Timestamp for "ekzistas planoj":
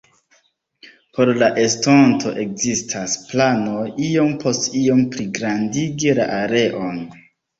2.43-3.83